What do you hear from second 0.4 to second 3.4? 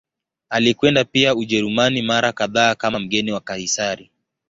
Alikwenda pia Ujerumani mara kadhaa kama mgeni wa